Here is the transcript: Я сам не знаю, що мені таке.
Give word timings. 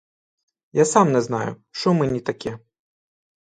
Я 0.79 0.85
сам 0.85 1.11
не 1.11 1.21
знаю, 1.21 1.55
що 1.71 1.93
мені 1.93 2.19
таке. 2.19 2.59